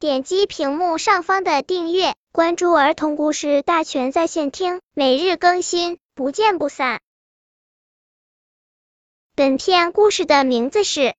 [0.00, 7.00] 点击屏幕上方的订阅，关注儿童故事大全在线听，每日更新，不见不散。
[9.34, 11.00] 本片故事的名字是《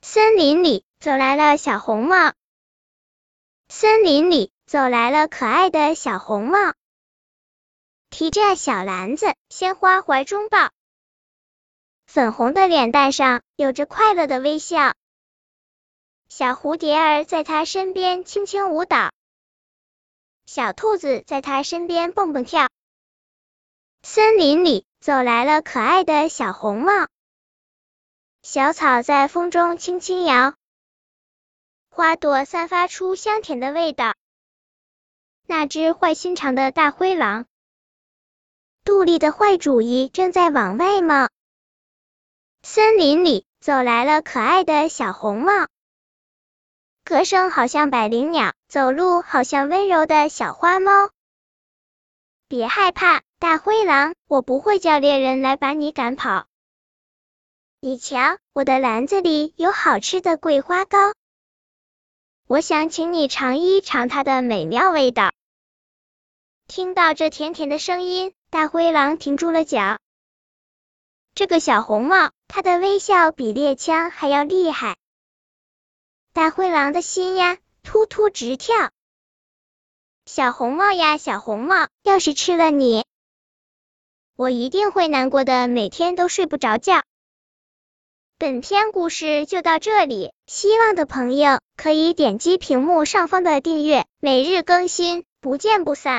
[0.00, 2.28] 森林里走来了小红帽》。
[3.68, 6.74] 森林里走来了可爱的小红帽，
[8.10, 10.70] 提着小篮子，鲜花怀中抱，
[12.06, 14.94] 粉红的脸蛋上有着快乐的微笑。
[16.32, 19.10] 小蝴蝶儿在它身边轻轻舞蹈，
[20.46, 22.68] 小兔子在它身边蹦蹦跳。
[24.04, 27.08] 森林里走来了可爱的小红帽，
[28.42, 30.54] 小草在风中轻轻摇，
[31.90, 34.14] 花朵散发出香甜的味道。
[35.48, 37.46] 那只坏心肠的大灰狼，
[38.84, 41.28] 肚里的坏主意正在往外冒。
[42.62, 45.66] 森林里走来了可爱的小红帽。
[47.10, 51.10] 歌声好像百灵鸟，走路好像温柔的小花猫。
[52.46, 56.46] 别害怕，大灰狼，我不会叫猎人来把你赶跑。
[57.80, 61.12] 你瞧，我的篮子里有好吃的桂花糕，
[62.46, 65.32] 我想请你尝一尝它的美妙味道。
[66.68, 69.98] 听到这甜甜的声音，大灰狼停住了脚。
[71.34, 74.96] 这个小红帽，它的微笑比猎枪还要厉害。
[76.32, 78.90] 大灰狼的心呀，突突直跳。
[80.26, 83.04] 小红帽呀，小红帽，要是吃了你，
[84.36, 87.02] 我一定会难过的，每天都睡不着觉。
[88.38, 96.18] 本篇故事就到这里，希望的朋友可以点击屏幕上方的订阅，每日更新，不见不散。